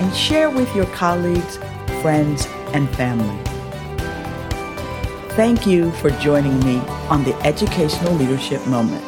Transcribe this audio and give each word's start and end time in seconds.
and 0.00 0.14
share 0.14 0.50
with 0.50 0.74
your 0.74 0.86
colleagues, 0.86 1.56
friends, 2.02 2.46
and 2.72 2.88
family. 2.96 3.42
Thank 5.34 5.66
you 5.66 5.92
for 5.92 6.10
joining 6.10 6.58
me 6.60 6.78
on 7.08 7.24
the 7.24 7.34
Educational 7.46 8.12
Leadership 8.14 8.66
Moment. 8.66 9.04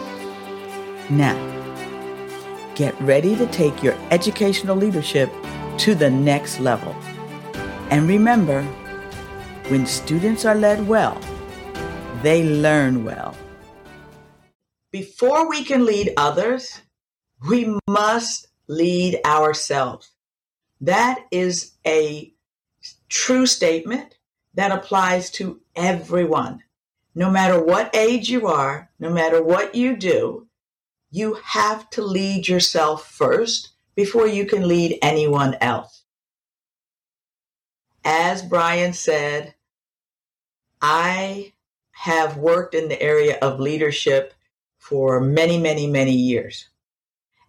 Now, 1.11 1.37
get 2.75 2.99
ready 3.01 3.35
to 3.37 3.47
take 3.49 3.83
your 3.83 3.95
educational 4.11 4.77
leadership 4.77 5.31
to 5.79 5.95
the 5.95 6.11
next 6.11 6.61
level. 6.61 6.95
And 7.91 8.09
remember, 8.09 8.63
when 9.69 9.87
students 9.87 10.45
are 10.45 10.55
led 10.55 10.87
well, 10.87 11.21
they 12.23 12.45
learn 12.45 13.05
well. 13.05 13.37
Before 14.93 15.49
we 15.49 15.65
can 15.65 15.85
lead 15.85 16.13
others, 16.17 16.81
we 17.49 17.77
must 17.89 18.49
lead 18.69 19.21
ourselves. 19.25 20.13
That 20.81 21.27
is 21.31 21.73
a 21.87 22.33
true 23.09 23.47
statement 23.47 24.17
that 24.55 24.73
applies 24.73 25.31
to 25.33 25.61
everyone. 25.77 26.63
No 27.15 27.31
matter 27.31 27.63
what 27.63 27.95
age 27.95 28.31
you 28.31 28.47
are, 28.47 28.91
no 28.99 29.11
matter 29.11 29.43
what 29.43 29.75
you 29.75 29.97
do, 29.97 30.47
you 31.11 31.35
have 31.45 31.91
to 31.91 32.03
lead 32.03 32.49
yourself 32.49 33.11
first 33.11 33.71
before 33.95 34.27
you 34.27 34.47
can 34.47 34.67
lead 34.67 34.99
anyone 35.03 35.57
else. 35.61 36.05
As 38.05 38.43
Brian 38.43 38.93
said, 38.93 39.55
I 40.81 41.53
have 41.91 42.39
worked 42.39 42.75
in 42.75 42.89
the 42.89 43.03
area 43.03 43.39
of 43.43 43.61
leadership 43.61 44.33
for 44.79 45.21
many, 45.21 45.59
many, 45.59 45.87
many 45.87 46.15
years. 46.15 46.69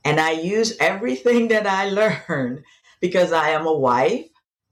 And 0.04 0.20
I 0.20 0.32
use 0.32 0.76
everything 0.80 1.48
that 1.50 1.66
I 1.66 1.90
learned 2.28 2.64
because 3.02 3.34
I 3.34 3.50
am 3.50 3.68
a 3.68 3.78
wife. 3.78 4.28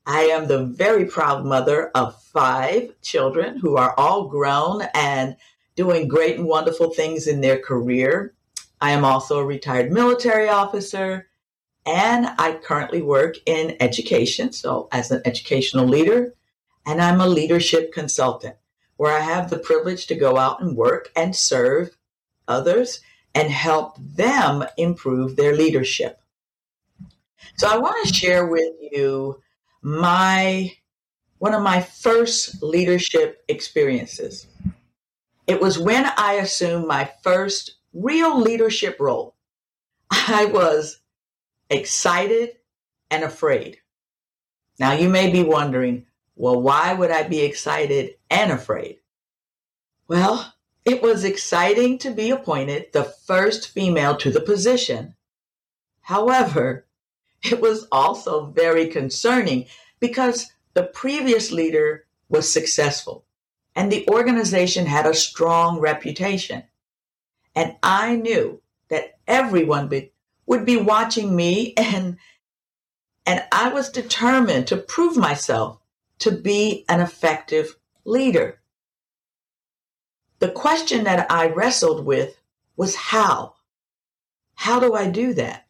I 0.06 0.22
am 0.22 0.48
the 0.48 0.64
very 0.64 1.06
proud 1.06 1.46
mother 1.46 1.92
of 1.94 2.22
five 2.24 2.94
children 3.02 3.58
who 3.58 3.76
are 3.76 3.94
all 3.98 4.30
grown 4.30 4.84
and 4.94 5.36
doing 5.76 6.08
great 6.08 6.38
and 6.38 6.48
wonderful 6.48 6.92
things 6.92 7.28
in 7.28 7.42
their 7.42 7.60
career. 7.60 8.34
I 8.80 8.92
am 8.92 9.04
also 9.04 9.40
a 9.40 9.46
retired 9.46 9.92
military 9.92 10.48
officer 10.48 11.28
and 11.86 12.28
I 12.38 12.54
currently 12.54 13.02
work 13.02 13.36
in 13.46 13.76
education, 13.80 14.52
so 14.52 14.88
as 14.92 15.12
an 15.12 15.22
educational 15.26 15.88
leader, 15.88 16.34
and 16.86 17.02
I'm 17.02 17.20
a 17.20 17.28
leadership 17.28 17.94
consultant 17.94 18.56
where 18.98 19.16
I 19.16 19.22
have 19.22 19.50
the 19.50 19.60
privilege 19.60 20.06
to 20.08 20.16
go 20.16 20.38
out 20.38 20.62
and 20.62 20.76
work 20.76 21.12
and 21.16 21.36
serve 21.36 21.98
others 22.48 23.00
and 23.34 23.50
help 23.50 23.96
them 23.98 24.66
improve 24.78 25.36
their 25.36 25.56
leadership. 25.56 26.22
So 27.58 27.68
I 27.68 27.78
want 27.78 28.08
to 28.08 28.14
share 28.14 28.48
with 28.48 28.74
you 28.92 29.42
my 29.82 30.72
one 31.40 31.54
of 31.54 31.62
my 31.62 31.82
first 31.82 32.62
leadership 32.62 33.44
experiences. 33.48 34.48
It 35.48 35.62
was 35.62 35.80
when 35.80 36.06
I 36.18 36.34
assumed 36.34 36.86
my 36.86 37.10
first 37.24 37.78
real 37.94 38.40
leadership 38.40 38.98
role. 39.00 39.36
I 40.12 40.46
was 40.46 41.00
excited 41.70 42.58
and 43.10 43.24
afraid. 43.24 43.78
Now 44.80 44.94
you 44.94 45.10
may 45.10 45.32
be 45.32 45.44
wondering, 45.44 46.06
well, 46.36 46.62
why 46.62 46.94
would 46.94 47.12
I 47.12 47.24
be 47.24 47.42
excited 47.42 48.16
and 48.30 48.52
afraid? 48.52 49.00
Well, 50.08 50.54
it 50.86 51.02
was 51.02 51.24
exciting 51.24 51.98
to 52.00 52.12
be 52.12 52.32
appointed 52.32 52.88
the 52.94 53.04
first 53.04 53.70
female 53.70 54.16
to 54.18 54.32
the 54.32 54.42
position. 54.42 55.16
However, 56.02 56.86
it 57.44 57.62
was 57.62 57.88
also 57.92 58.46
very 58.48 58.88
concerning 58.88 59.66
because 60.00 60.52
the 60.74 60.84
previous 60.84 61.52
leader 61.52 62.06
was 62.30 62.52
successful 62.52 63.26
and 63.76 63.92
the 63.92 64.08
organization 64.10 64.86
had 64.86 65.06
a 65.06 65.14
strong 65.14 65.80
reputation. 65.80 66.64
And 67.56 67.76
I 67.82 68.16
knew 68.16 68.62
that 68.90 69.18
everyone 69.28 69.88
be, 69.88 70.12
would 70.46 70.66
be 70.66 70.78
watching 70.78 71.36
me 71.36 71.74
and 71.78 72.18
and 73.26 73.44
I 73.52 73.70
was 73.70 73.90
determined 73.90 74.66
to 74.68 74.78
prove 74.78 75.16
myself 75.16 75.80
to 76.18 76.32
be 76.32 76.84
an 76.90 77.00
effective 77.00 77.76
leader. 78.04 78.60
The 80.40 80.50
question 80.50 81.04
that 81.04 81.32
I 81.32 81.50
wrestled 81.50 82.06
with 82.06 82.40
was 82.76 82.96
how? 82.96 83.54
How 84.56 84.80
do 84.80 84.96
I 84.96 85.10
do 85.10 85.34
that? 85.36 85.68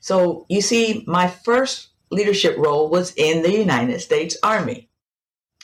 So 0.00 0.46
you 0.48 0.60
see, 0.60 1.04
my 1.06 1.28
first 1.28 1.88
leadership 2.10 2.56
role 2.56 2.88
was 2.88 3.12
in 3.16 3.42
the 3.42 3.52
United 3.52 4.00
States 4.00 4.36
Army. 4.42 4.88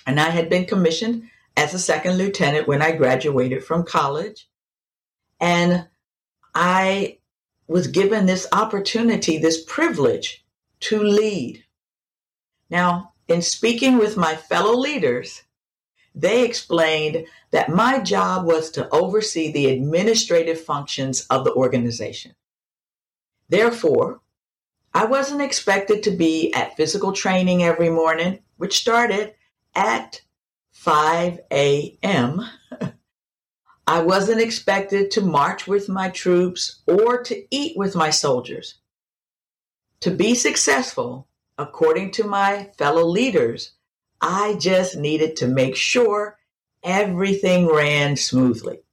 And 0.06 0.21
I 0.21 0.31
had 0.31 0.50
been 0.50 0.67
commissioned 0.67 1.31
as 1.56 1.72
a 1.72 1.78
second 1.78 2.19
lieutenant 2.19 2.69
when 2.69 2.83
I 2.83 2.93
graduated 2.93 3.65
from 3.65 3.84
college. 3.84 4.49
And 5.41 5.89
I 6.55 7.19
was 7.67 7.87
given 7.87 8.27
this 8.27 8.47
opportunity, 8.53 9.39
this 9.39 9.65
privilege 9.65 10.45
to 10.81 11.03
lead. 11.03 11.65
Now, 12.69 13.15
in 13.28 13.41
speaking 13.41 13.97
with 13.97 14.16
my 14.16 14.37
fellow 14.37 14.77
leaders, 14.77 15.43
they 16.15 16.45
explained 16.45 17.27
that 17.51 17.71
my 17.71 18.01
job 18.01 18.47
was 18.47 18.71
to 18.72 18.89
oversee 18.91 19.51
the 19.51 19.66
administrative 19.66 20.61
functions 20.61 21.27
of 21.31 21.45
the 21.45 21.55
organization. 21.55 22.34
Therefore, 23.49 24.21
I 24.94 25.06
wasn't 25.06 25.43
expected 25.43 26.05
to 26.05 26.12
be 26.12 26.53
at 26.55 26.77
physical 26.77 27.12
training 27.12 27.65
every 27.65 27.91
morning, 27.91 28.38
which 28.59 28.78
started 28.78 29.34
at 29.75 30.22
5 30.71 31.41
a.m. 31.50 32.41
I 33.88 34.03
wasn't 34.03 34.41
expected 34.41 35.10
to 35.12 35.21
march 35.21 35.66
with 35.66 35.88
my 35.88 36.10
troops 36.10 36.83
or 36.87 37.22
to 37.25 37.44
eat 37.50 37.77
with 37.77 37.97
my 37.97 38.10
soldiers. 38.10 38.77
To 40.00 40.12
be 40.12 40.34
successful, 40.37 41.27
according 41.59 42.13
to 42.13 42.24
my 42.24 42.71
fellow 42.78 43.04
leaders, 43.04 43.72
I 44.21 44.54
just 44.54 44.97
needed 44.97 45.36
to 45.36 45.48
make 45.48 45.74
sure 45.74 46.39
everything 46.84 47.66
ran 47.66 48.16
smoothly. 48.16 48.84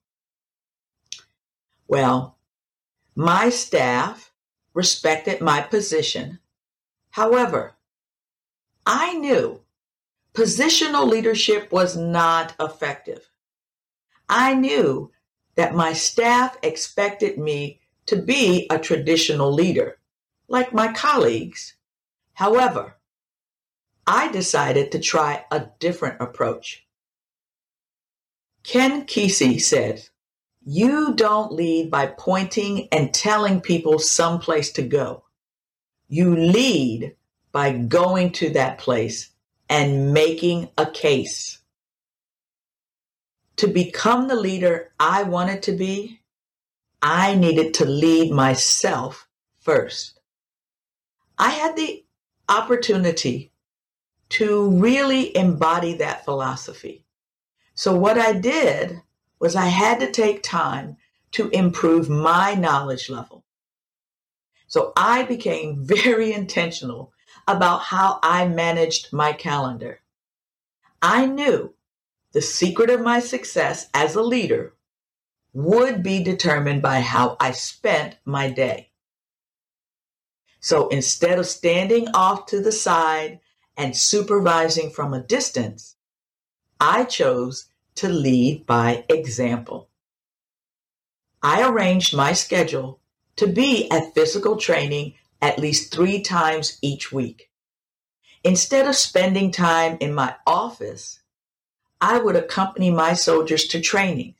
Well, 1.87 2.37
my 3.15 3.49
staff 3.49 4.30
respected 4.73 5.41
my 5.41 5.61
position. 5.61 6.39
However, 7.11 7.75
I 8.85 9.13
knew 9.13 9.61
positional 10.33 11.07
leadership 11.07 11.71
was 11.71 11.97
not 11.97 12.53
effective. 12.59 13.29
I 14.29 14.53
knew 14.53 15.11
that 15.55 15.75
my 15.75 15.93
staff 15.93 16.57
expected 16.63 17.37
me 17.37 17.81
to 18.05 18.15
be 18.15 18.67
a 18.69 18.79
traditional 18.79 19.51
leader, 19.51 19.99
like 20.47 20.73
my 20.73 20.93
colleagues. 20.93 21.75
However, 22.33 22.95
I 24.07 24.31
decided 24.31 24.91
to 24.91 24.99
try 24.99 25.45
a 25.51 25.67
different 25.79 26.21
approach. 26.21 26.87
Ken 28.63 29.05
Kesey 29.05 29.61
said, 29.61 30.07
you 30.63 31.15
don't 31.15 31.51
lead 31.51 31.89
by 31.89 32.07
pointing 32.07 32.87
and 32.91 33.13
telling 33.13 33.61
people 33.61 33.97
someplace 33.99 34.71
to 34.73 34.83
go. 34.83 35.23
You 36.07 36.35
lead 36.35 37.15
by 37.51 37.71
going 37.73 38.31
to 38.33 38.51
that 38.51 38.77
place 38.77 39.29
and 39.69 40.13
making 40.13 40.69
a 40.77 40.85
case. 40.85 41.59
To 43.57 43.67
become 43.67 44.27
the 44.27 44.35
leader 44.35 44.91
I 44.99 45.23
wanted 45.23 45.63
to 45.63 45.71
be, 45.71 46.21
I 47.01 47.35
needed 47.35 47.73
to 47.75 47.85
lead 47.85 48.31
myself 48.31 49.27
first. 49.59 50.19
I 51.37 51.49
had 51.49 51.75
the 51.75 52.05
opportunity 52.47 53.51
to 54.29 54.69
really 54.69 55.35
embody 55.35 55.95
that 55.95 56.23
philosophy. 56.23 57.05
So, 57.73 57.95
what 57.95 58.17
I 58.17 58.33
did 58.33 59.01
was 59.41 59.55
I 59.55 59.65
had 59.65 59.99
to 59.99 60.11
take 60.11 60.41
time 60.43 60.95
to 61.31 61.49
improve 61.49 62.09
my 62.09 62.53
knowledge 62.53 63.09
level. 63.09 63.43
So, 64.67 64.93
I 64.95 65.23
became 65.23 65.83
very 65.83 66.31
intentional 66.31 67.11
about 67.47 67.81
how 67.81 68.19
I 68.23 68.47
managed 68.47 69.11
my 69.11 69.33
calendar. 69.33 69.99
I 71.01 71.25
knew 71.25 71.73
the 72.31 72.41
secret 72.41 72.89
of 72.89 73.01
my 73.01 73.19
success 73.19 73.87
as 73.93 74.15
a 74.15 74.21
leader 74.21 74.73
would 75.53 76.01
be 76.01 76.23
determined 76.23 76.81
by 76.81 77.01
how 77.01 77.35
I 77.39 77.51
spent 77.51 78.17
my 78.23 78.49
day. 78.49 78.91
So 80.61 80.87
instead 80.89 81.39
of 81.39 81.47
standing 81.47 82.07
off 82.09 82.45
to 82.47 82.61
the 82.61 82.71
side 82.71 83.39
and 83.75 83.97
supervising 83.97 84.91
from 84.91 85.13
a 85.13 85.23
distance, 85.23 85.95
I 86.79 87.03
chose 87.03 87.70
to 88.01 88.09
lead 88.09 88.65
by 88.65 89.05
example. 89.09 89.87
I 91.43 91.67
arranged 91.67 92.15
my 92.15 92.33
schedule 92.33 92.99
to 93.35 93.45
be 93.45 93.89
at 93.91 94.15
physical 94.15 94.57
training 94.57 95.13
at 95.39 95.59
least 95.59 95.93
three 95.93 96.19
times 96.21 96.79
each 96.81 97.11
week. 97.11 97.51
Instead 98.43 98.87
of 98.87 98.95
spending 98.95 99.51
time 99.51 99.97
in 99.99 100.15
my 100.15 100.33
office, 100.47 101.19
I 102.01 102.17
would 102.17 102.35
accompany 102.35 102.89
my 102.89 103.13
soldiers 103.13 103.65
to 103.67 103.79
training. 103.79 104.33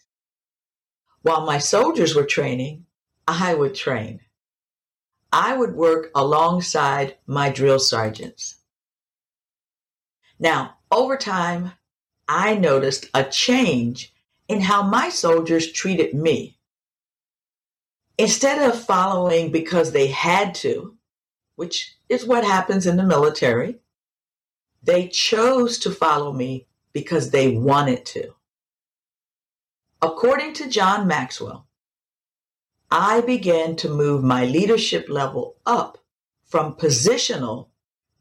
While 1.22 1.46
my 1.46 1.60
soldiers 1.60 2.16
were 2.16 2.26
training, 2.26 2.88
I 3.28 3.54
would 3.54 3.76
train. 3.76 4.22
I 5.32 5.56
would 5.56 5.76
work 5.76 6.10
alongside 6.16 7.18
my 7.28 7.52
drill 7.52 7.78
sergeants. 7.78 8.56
Now, 10.40 10.78
over 10.92 11.16
time, 11.16 11.74
I 12.34 12.56
noticed 12.56 13.10
a 13.14 13.26
change 13.26 14.14
in 14.48 14.62
how 14.62 14.84
my 14.84 15.10
soldiers 15.10 15.70
treated 15.70 16.14
me. 16.14 16.58
Instead 18.18 18.70
of 18.70 18.82
following 18.82 19.52
because 19.52 19.92
they 19.92 20.08
had 20.08 20.56
to, 20.56 20.96
which 21.58 21.98
is 22.08 22.26
what 22.26 22.46
happens 22.46 22.88
in 22.88 22.96
the 22.96 23.04
military, 23.04 23.80
they 24.82 25.10
chose 25.10 25.78
to 25.80 25.92
follow 25.92 26.32
me 26.32 26.68
because 26.94 27.32
they 27.32 27.50
wanted 27.50 28.06
to. 28.06 28.34
According 30.02 30.54
to 30.54 30.70
John 30.70 31.08
Maxwell, 31.08 31.68
I 32.90 33.20
began 33.20 33.76
to 33.76 33.90
move 33.90 34.24
my 34.24 34.46
leadership 34.46 35.10
level 35.10 35.58
up 35.66 35.98
from 36.46 36.76
positional 36.76 37.68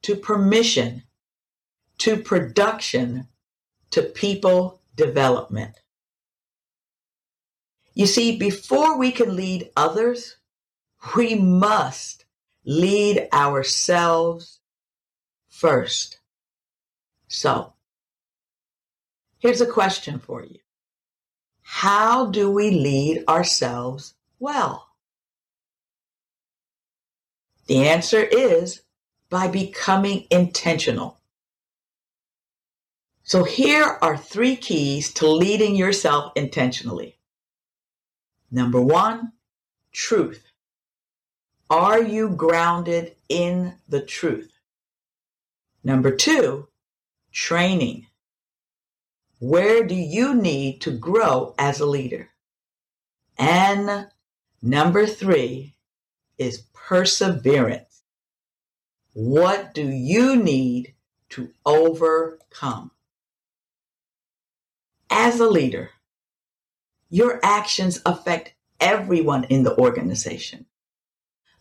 to 0.02 0.16
permission 0.16 1.04
to 1.98 2.16
production 2.16 3.28
to 3.90 4.02
people 4.02 4.80
development. 4.96 5.80
You 7.94 8.06
see, 8.06 8.36
before 8.36 8.96
we 8.98 9.10
can 9.12 9.34
lead 9.36 9.70
others, 9.76 10.36
we 11.16 11.34
must 11.34 12.24
lead 12.64 13.28
ourselves 13.32 14.60
first. 15.48 16.20
So, 17.28 17.74
here's 19.38 19.60
a 19.60 19.66
question 19.66 20.18
for 20.18 20.44
you 20.44 20.58
How 21.62 22.26
do 22.26 22.50
we 22.50 22.70
lead 22.70 23.24
ourselves 23.28 24.14
well? 24.38 24.88
The 27.66 27.86
answer 27.88 28.22
is 28.22 28.82
by 29.28 29.46
becoming 29.46 30.26
intentional. 30.30 31.19
So, 33.30 33.44
here 33.44 33.96
are 34.02 34.16
three 34.16 34.56
keys 34.56 35.14
to 35.14 35.28
leading 35.28 35.76
yourself 35.76 36.32
intentionally. 36.34 37.16
Number 38.50 38.80
one, 38.80 39.34
truth. 39.92 40.50
Are 41.70 42.02
you 42.02 42.30
grounded 42.30 43.14
in 43.28 43.76
the 43.88 44.00
truth? 44.00 44.50
Number 45.84 46.10
two, 46.10 46.66
training. 47.30 48.08
Where 49.38 49.84
do 49.84 49.94
you 49.94 50.34
need 50.34 50.80
to 50.80 50.90
grow 50.90 51.54
as 51.56 51.78
a 51.78 51.86
leader? 51.86 52.30
And 53.38 54.08
number 54.60 55.06
three 55.06 55.76
is 56.36 56.64
perseverance. 56.72 58.02
What 59.12 59.72
do 59.72 59.88
you 59.88 60.34
need 60.34 60.94
to 61.28 61.52
overcome? 61.64 62.90
As 65.10 65.40
a 65.40 65.48
leader, 65.48 65.90
your 67.08 67.40
actions 67.42 68.00
affect 68.06 68.54
everyone 68.78 69.44
in 69.44 69.64
the 69.64 69.76
organization. 69.76 70.66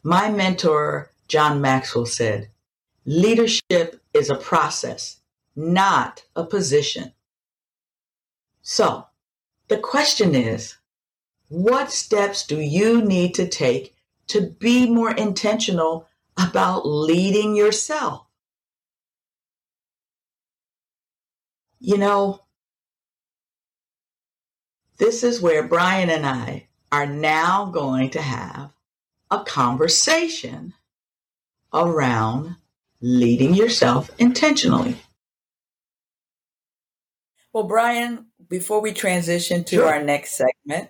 My 0.03 0.31
mentor, 0.31 1.11
John 1.27 1.59
Maxwell, 1.59 2.05
said, 2.05 2.49
leadership 3.05 4.01
is 4.13 4.29
a 4.29 4.35
process, 4.35 5.17
not 5.55 6.23
a 6.35 6.43
position. 6.45 7.13
So 8.61 9.07
the 9.67 9.77
question 9.77 10.35
is, 10.35 10.77
what 11.49 11.91
steps 11.91 12.45
do 12.45 12.59
you 12.59 13.01
need 13.01 13.33
to 13.35 13.47
take 13.47 13.95
to 14.27 14.41
be 14.41 14.87
more 14.87 15.11
intentional 15.11 16.07
about 16.37 16.87
leading 16.87 17.55
yourself? 17.55 18.27
You 21.79 21.97
know, 21.97 22.41
this 24.99 25.23
is 25.23 25.41
where 25.41 25.63
Brian 25.63 26.09
and 26.09 26.25
I 26.25 26.67
are 26.91 27.07
now 27.07 27.65
going 27.65 28.11
to 28.11 28.21
have 28.21 28.71
a 29.31 29.43
conversation 29.43 30.73
around 31.73 32.57
leading 33.01 33.53
yourself 33.53 34.11
intentionally. 34.19 34.97
Well, 37.53 37.63
Brian, 37.63 38.27
before 38.47 38.81
we 38.81 38.91
transition 38.91 39.63
to 39.65 39.77
sure. 39.77 39.87
our 39.87 40.03
next 40.03 40.35
segment, 40.35 40.89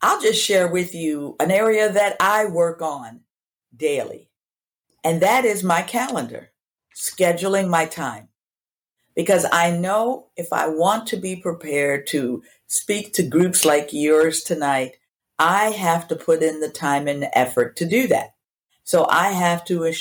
I'll 0.00 0.20
just 0.20 0.42
share 0.42 0.66
with 0.66 0.94
you 0.94 1.36
an 1.38 1.50
area 1.50 1.92
that 1.92 2.16
I 2.18 2.46
work 2.46 2.80
on 2.80 3.20
daily, 3.76 4.30
and 5.04 5.20
that 5.20 5.44
is 5.44 5.62
my 5.62 5.82
calendar, 5.82 6.50
scheduling 6.96 7.68
my 7.68 7.84
time 7.84 8.29
because 9.20 9.44
I 9.52 9.70
know 9.70 10.28
if 10.34 10.50
I 10.50 10.68
want 10.68 11.08
to 11.08 11.18
be 11.18 11.36
prepared 11.36 12.06
to 12.06 12.42
speak 12.68 13.12
to 13.12 13.22
groups 13.22 13.66
like 13.66 13.92
yours 13.92 14.42
tonight, 14.42 14.92
I 15.38 15.72
have 15.72 16.08
to 16.08 16.16
put 16.16 16.42
in 16.42 16.60
the 16.60 16.70
time 16.70 17.06
and 17.06 17.22
the 17.22 17.38
effort 17.38 17.76
to 17.76 17.84
do 17.86 18.06
that. 18.06 18.30
So 18.82 19.06
I 19.10 19.32
have 19.32 19.62
to 19.66 19.92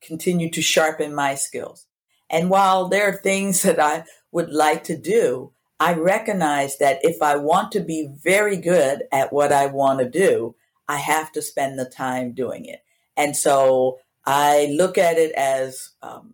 continue 0.00 0.48
to 0.52 0.62
sharpen 0.62 1.14
my 1.14 1.34
skills. 1.34 1.86
And 2.30 2.48
while 2.48 2.88
there 2.88 3.10
are 3.10 3.20
things 3.20 3.60
that 3.64 3.78
I 3.78 4.04
would 4.30 4.48
like 4.48 4.84
to 4.84 4.96
do, 4.96 5.52
I 5.78 5.92
recognize 5.92 6.78
that 6.78 7.00
if 7.02 7.20
I 7.20 7.36
want 7.36 7.72
to 7.72 7.80
be 7.80 8.08
very 8.24 8.56
good 8.56 9.02
at 9.12 9.34
what 9.34 9.52
I 9.52 9.66
want 9.66 9.98
to 9.98 10.08
do, 10.08 10.54
I 10.88 10.96
have 10.96 11.30
to 11.32 11.42
spend 11.42 11.78
the 11.78 11.84
time 11.84 12.32
doing 12.32 12.64
it. 12.64 12.80
And 13.18 13.36
so 13.36 13.98
I 14.24 14.74
look 14.78 14.96
at 14.96 15.18
it 15.18 15.32
as 15.32 15.90
um, 16.00 16.32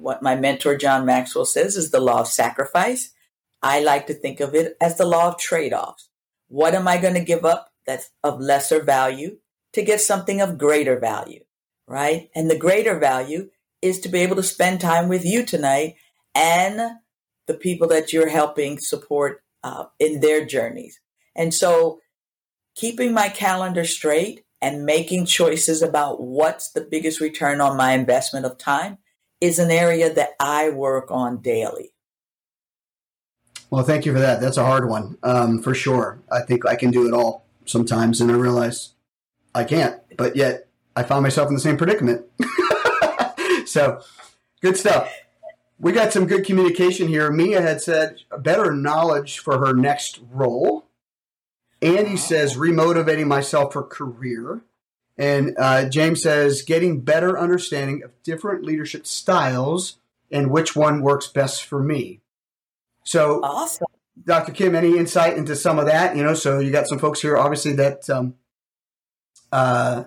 what 0.00 0.22
my 0.22 0.34
mentor 0.34 0.76
John 0.76 1.04
Maxwell 1.04 1.44
says 1.44 1.76
is 1.76 1.90
the 1.90 2.00
law 2.00 2.20
of 2.20 2.28
sacrifice. 2.28 3.12
I 3.62 3.80
like 3.80 4.06
to 4.06 4.14
think 4.14 4.40
of 4.40 4.54
it 4.54 4.76
as 4.80 4.96
the 4.96 5.04
law 5.04 5.28
of 5.28 5.38
trade 5.38 5.72
offs. 5.72 6.08
What 6.48 6.74
am 6.74 6.88
I 6.88 6.98
going 6.98 7.14
to 7.14 7.20
give 7.20 7.44
up 7.44 7.72
that's 7.86 8.10
of 8.24 8.40
lesser 8.40 8.82
value 8.82 9.36
to 9.74 9.82
get 9.82 10.00
something 10.00 10.40
of 10.40 10.58
greater 10.58 10.98
value? 10.98 11.44
Right. 11.86 12.30
And 12.34 12.50
the 12.50 12.58
greater 12.58 12.98
value 12.98 13.50
is 13.82 14.00
to 14.00 14.08
be 14.08 14.20
able 14.20 14.36
to 14.36 14.42
spend 14.42 14.80
time 14.80 15.08
with 15.08 15.24
you 15.24 15.44
tonight 15.44 15.96
and 16.34 16.98
the 17.46 17.54
people 17.54 17.88
that 17.88 18.12
you're 18.12 18.28
helping 18.28 18.78
support 18.78 19.42
uh, 19.64 19.84
in 19.98 20.20
their 20.20 20.44
journeys. 20.44 21.00
And 21.34 21.52
so 21.52 22.00
keeping 22.74 23.12
my 23.12 23.28
calendar 23.28 23.84
straight 23.84 24.44
and 24.62 24.86
making 24.86 25.26
choices 25.26 25.82
about 25.82 26.22
what's 26.22 26.70
the 26.72 26.80
biggest 26.82 27.20
return 27.20 27.60
on 27.60 27.76
my 27.76 27.92
investment 27.92 28.46
of 28.46 28.58
time 28.58 28.98
is 29.40 29.58
an 29.58 29.70
area 29.70 30.12
that 30.12 30.30
I 30.38 30.70
work 30.70 31.10
on 31.10 31.38
daily. 31.38 31.92
Well, 33.70 33.84
thank 33.84 34.04
you 34.04 34.12
for 34.12 34.18
that. 34.18 34.40
That's 34.40 34.56
a 34.56 34.64
hard 34.64 34.88
one, 34.88 35.16
um, 35.22 35.62
for 35.62 35.74
sure. 35.74 36.18
I 36.30 36.40
think 36.40 36.66
I 36.66 36.74
can 36.74 36.90
do 36.90 37.06
it 37.06 37.14
all 37.14 37.46
sometimes, 37.66 38.20
and 38.20 38.30
I 38.30 38.34
realize 38.34 38.90
I 39.54 39.64
can't. 39.64 40.00
But 40.16 40.36
yet, 40.36 40.66
I 40.96 41.04
found 41.04 41.22
myself 41.22 41.48
in 41.48 41.54
the 41.54 41.60
same 41.60 41.76
predicament. 41.76 42.26
so 43.66 44.02
good 44.60 44.76
stuff. 44.76 45.14
We 45.78 45.92
got 45.92 46.12
some 46.12 46.26
good 46.26 46.44
communication 46.44 47.08
here. 47.08 47.30
Mia 47.30 47.62
had 47.62 47.80
said 47.80 48.20
better 48.38 48.72
knowledge 48.72 49.38
for 49.38 49.58
her 49.58 49.72
next 49.72 50.20
role. 50.30 50.86
Andy 51.80 52.16
says 52.16 52.56
remotivating 52.56 53.26
myself 53.26 53.72
for 53.72 53.82
career. 53.82 54.60
And 55.20 55.54
uh, 55.58 55.86
James 55.90 56.22
says 56.22 56.62
getting 56.62 57.02
better 57.02 57.38
understanding 57.38 58.02
of 58.02 58.10
different 58.22 58.64
leadership 58.64 59.06
styles 59.06 59.98
and 60.32 60.50
which 60.50 60.74
one 60.74 61.02
works 61.02 61.28
best 61.28 61.62
for 61.62 61.82
me. 61.82 62.20
So, 63.04 63.42
awesome. 63.42 63.86
Dr. 64.24 64.52
Kim, 64.52 64.74
any 64.74 64.96
insight 64.96 65.36
into 65.36 65.54
some 65.56 65.78
of 65.78 65.84
that? 65.84 66.16
You 66.16 66.22
know, 66.22 66.32
so 66.32 66.58
you 66.58 66.70
got 66.70 66.88
some 66.88 66.98
folks 66.98 67.20
here, 67.20 67.36
obviously, 67.36 67.72
that, 67.72 68.08
um, 68.08 68.34
uh, 69.52 70.04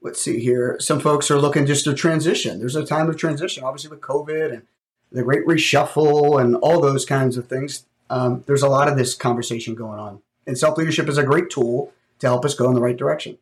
let's 0.00 0.22
see 0.22 0.38
here, 0.38 0.76
some 0.78 1.00
folks 1.00 1.28
are 1.28 1.40
looking 1.40 1.66
just 1.66 1.82
to 1.84 1.94
transition. 1.94 2.60
There's 2.60 2.76
a 2.76 2.86
time 2.86 3.08
of 3.08 3.16
transition, 3.16 3.64
obviously, 3.64 3.90
with 3.90 4.00
COVID 4.00 4.52
and 4.52 4.62
the 5.10 5.24
great 5.24 5.44
reshuffle 5.44 6.40
and 6.40 6.54
all 6.54 6.80
those 6.80 7.04
kinds 7.04 7.36
of 7.36 7.48
things. 7.48 7.84
Um, 8.10 8.44
there's 8.46 8.62
a 8.62 8.68
lot 8.68 8.86
of 8.86 8.96
this 8.96 9.14
conversation 9.14 9.74
going 9.74 9.98
on. 9.98 10.22
And 10.46 10.56
self 10.56 10.78
leadership 10.78 11.08
is 11.08 11.18
a 11.18 11.24
great 11.24 11.50
tool 11.50 11.92
to 12.20 12.28
help 12.28 12.44
us 12.44 12.54
go 12.54 12.68
in 12.68 12.74
the 12.74 12.80
right 12.80 12.96
direction. 12.96 13.38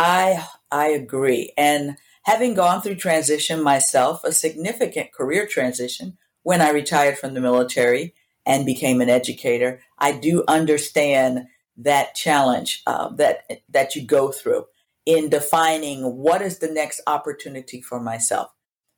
I 0.00 0.46
I 0.70 0.88
agree. 0.88 1.52
And 1.58 1.98
having 2.22 2.54
gone 2.54 2.80
through 2.80 2.94
transition 2.94 3.62
myself, 3.62 4.24
a 4.24 4.32
significant 4.32 5.12
career 5.12 5.46
transition 5.46 6.16
when 6.42 6.62
I 6.62 6.70
retired 6.70 7.18
from 7.18 7.34
the 7.34 7.40
military 7.40 8.14
and 8.46 8.64
became 8.64 9.02
an 9.02 9.10
educator, 9.10 9.82
I 9.98 10.12
do 10.12 10.42
understand 10.48 11.40
that 11.76 12.14
challenge 12.14 12.82
uh, 12.86 13.10
that 13.16 13.62
that 13.68 13.94
you 13.94 14.06
go 14.06 14.32
through 14.32 14.64
in 15.04 15.28
defining 15.28 16.02
what 16.04 16.40
is 16.40 16.60
the 16.60 16.70
next 16.70 17.02
opportunity 17.06 17.82
for 17.82 18.00
myself. 18.00 18.50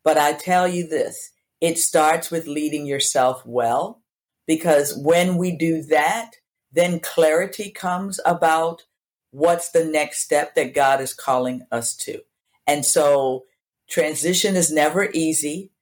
But 0.04 0.18
I 0.18 0.35
tell 0.35 0.68
you 0.68 0.87
this, 0.87 1.32
it 1.61 1.78
starts 1.78 2.30
with 2.30 2.47
leading 2.47 2.87
yourself 2.87 3.42
well 3.44 4.02
because 4.47 4.97
when 4.97 5.37
we 5.37 5.56
do 5.56 5.82
that, 5.82 6.37
then 6.71 7.00
clarity 7.00 7.71
comes 7.73 8.21
about 8.25 8.85
what's 9.32 9.70
the 9.70 9.84
next 9.84 10.22
step 10.22 10.54
that 10.54 10.74
God 10.74 11.00
is 11.00 11.12
calling 11.12 11.62
us 11.72 11.96
to. 11.96 12.20
And 12.66 12.84
so 12.84 13.44
transition 13.88 14.54
is 14.54 14.70
never 14.70 15.10
easy, 15.12 15.72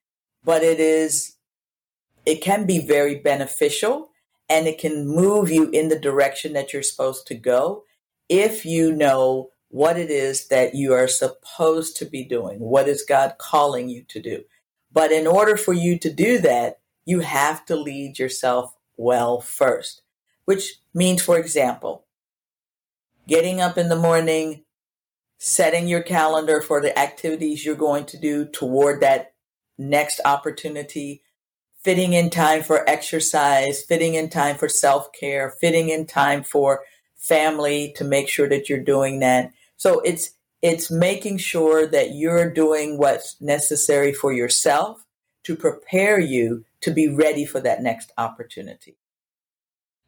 but 0.43 0.63
it 0.63 0.81
is, 0.81 1.37
it 2.25 2.37
can 2.37 2.65
be 2.65 2.79
very 2.79 3.17
beneficial 3.17 4.11
and 4.49 4.67
it 4.67 4.79
can 4.79 5.07
move 5.07 5.51
you 5.51 5.69
in 5.71 5.89
the 5.89 5.99
direction 5.99 6.55
that 6.55 6.73
you're 6.73 6.83
supposed 6.83 7.27
to 7.27 7.35
go 7.35 7.85
if 8.29 8.65
you 8.65 8.93
know 8.93 9.51
what 9.69 9.99
it 9.99 10.11
is 10.11 10.49
that 10.49 10.75
you 10.75 10.93
are 10.93 11.09
supposed 11.09 11.97
to 11.97 12.05
be 12.05 12.25
doing. 12.25 12.59
What 12.61 12.89
is 12.89 13.05
God 13.09 13.35
calling 13.39 13.89
you 13.89 14.05
to 14.09 14.21
do? 14.21 14.43
But 14.93 15.13
in 15.13 15.27
order 15.27 15.57
for 15.57 15.73
you 15.73 15.99
to 15.99 16.13
do 16.13 16.39
that, 16.39 16.81
you 17.05 17.21
have 17.21 17.65
to 17.67 17.77
lead 17.77 18.19
yourself 18.19 18.75
well 18.97 19.41
first, 19.41 20.03
which 20.45 20.75
means, 20.95 21.23
for 21.23 21.39
example, 21.39 22.05
getting 23.31 23.61
up 23.61 23.79
in 23.79 23.89
the 23.89 23.97
morning, 23.97 24.65
setting 25.39 25.87
your 25.87 26.03
calendar 26.03 26.61
for 26.61 26.83
the 26.83 26.99
activities 26.99 27.65
you're 27.65 27.77
going 27.77 28.05
to 28.05 28.19
do 28.19 28.45
toward 28.45 29.01
that 29.01 29.33
next 29.79 30.21
opportunity, 30.25 31.23
fitting 31.83 32.13
in 32.13 32.29
time 32.29 32.61
for 32.61 32.87
exercise, 32.91 33.83
fitting 33.85 34.17
in 34.17 34.29
time 34.29 34.57
for 34.57 34.69
self 34.69 35.13
care, 35.13 35.55
fitting 35.61 35.89
in 35.91 36.07
time 36.07 36.43
for 36.43 36.81
family 37.17 37.95
to 37.97 38.03
make 38.03 38.29
sure 38.29 38.49
that 38.49 38.69
you're 38.69 38.83
doing 38.83 39.21
that. 39.21 39.53
So 39.77 40.01
it's 40.01 40.33
it's 40.61 40.91
making 40.91 41.39
sure 41.39 41.87
that 41.87 42.15
you're 42.15 42.53
doing 42.53 42.99
what's 42.99 43.41
necessary 43.41 44.13
for 44.13 44.33
yourself 44.33 45.07
to 45.45 45.55
prepare 45.55 46.19
you 46.19 46.65
to 46.81 46.91
be 46.91 47.09
ready 47.09 47.45
for 47.45 47.61
that 47.61 47.81
next 47.81 48.13
opportunity. 48.19 48.97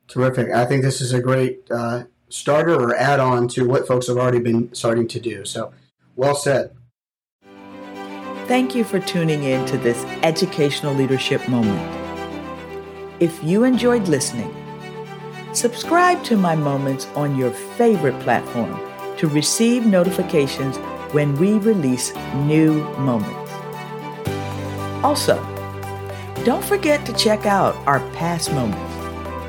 Terrific. 0.09 0.51
I 0.51 0.67
think 0.67 0.83
this 0.83 1.01
is 1.01 1.13
a 1.13 1.23
great 1.23 1.71
uh, 1.71 2.05
starter 2.33 2.75
or 2.75 2.97
add 2.97 3.21
on 3.21 3.47
to 3.47 3.69
what 3.69 3.87
folks 3.87 4.09
have 4.09 4.17
already 4.17 4.41
been 4.41 4.73
starting 4.75 5.07
to 5.09 5.21
do. 5.21 5.45
So, 5.45 5.73
well 6.17 6.35
said. 6.35 6.75
Thank 8.49 8.75
you 8.75 8.85
for 8.85 8.99
tuning 9.01 9.45
in 9.45 9.65
to 9.67 9.79
this 9.79 10.03
educational 10.23 10.95
leadership 10.95 11.47
moment. 11.49 11.81
If 13.21 13.43
you 13.45 13.65
enjoyed 13.65 14.09
listening, 14.09 14.53
subscribe 15.53 16.25
to 16.25 16.37
my 16.37 16.57
moments 16.57 17.07
on 17.15 17.37
your 17.37 17.51
favorite 17.51 18.19
platform 18.21 18.81
to 19.19 19.29
receive 19.29 19.87
notifications 19.87 20.77
when 21.13 21.37
we 21.37 21.55
release 21.59 22.15
new 22.35 22.83
moments. 22.99 23.53
Also, 25.05 25.37
don't 26.45 26.65
forget 26.65 27.05
to 27.07 27.13
check 27.13 27.47
out 27.47 27.77
our 27.87 28.01
past 28.11 28.53
moments, 28.53 28.95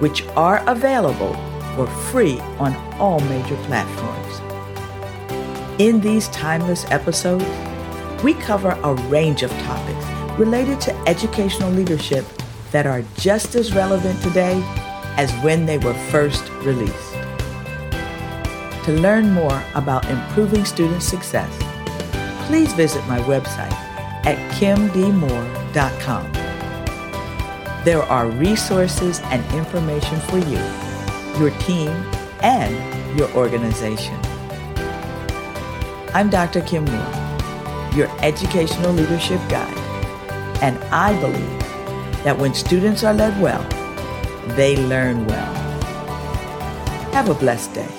which 0.02 0.24
are 0.36 0.64
available 0.68 1.34
for 1.76 1.88
free 1.88 2.40
on 2.60 2.76
all 3.00 3.20
major 3.22 3.56
platforms. 3.64 4.42
In 5.80 6.00
these 6.00 6.28
timeless 6.30 6.86
episodes, 6.92 7.46
we 8.24 8.34
cover 8.36 8.78
a 8.84 8.94
range 9.10 9.44
of 9.44 9.52
topics 9.64 10.06
related 10.40 10.80
to 10.82 10.96
educational 11.08 11.72
leadership 11.72 12.26
that 12.72 12.86
are 12.86 13.04
just 13.18 13.56
as 13.56 13.74
relevant 13.74 14.22
today 14.22 14.62
as 15.18 15.32
when 15.44 15.66
they 15.66 15.78
were 15.78 15.94
first 16.12 16.50
released. 16.64 17.14
To 18.86 18.92
learn 19.00 19.32
more 19.32 19.64
about 19.76 20.10
improving 20.10 20.66
student 20.66 21.02
success, 21.02 21.52
please 22.48 22.74
visit 22.74 23.06
my 23.08 23.20
website 23.20 23.72
at 24.26 24.38
kimdmoore.com. 24.54 26.32
There 27.84 28.04
are 28.04 28.28
resources 28.28 29.20
and 29.26 29.44
information 29.54 30.20
for 30.22 30.38
you, 30.38 30.58
your 31.40 31.52
team, 31.60 31.90
and 32.42 33.18
your 33.18 33.30
organization. 33.32 34.18
I'm 36.14 36.30
Dr. 36.30 36.62
Kim 36.62 36.86
Moore, 36.86 37.92
your 37.96 38.10
educational 38.22 38.92
leadership 38.92 39.40
guide, 39.50 39.78
and 40.62 40.78
I 40.86 41.20
believe 41.20 41.60
that 42.24 42.38
when 42.38 42.54
students 42.54 43.04
are 43.04 43.14
led 43.14 43.40
well, 43.42 43.64
they 44.56 44.78
learn 44.78 45.26
well. 45.26 45.54
Have 47.14 47.30
a 47.30 47.34
blessed 47.34 47.74
day. 47.74 47.93